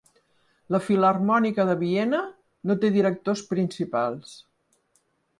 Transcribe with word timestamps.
La 0.75 0.79
Filharmònica 0.85 1.65
de 1.69 1.75
Viena 1.81 2.21
no 2.71 2.77
té 2.85 2.91
directors 2.95 3.43
principals. 3.51 4.33